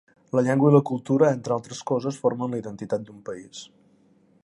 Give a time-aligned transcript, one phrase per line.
[0.37, 3.65] La llengua i la cultura, entre altres coses, formen la identitat d'un país.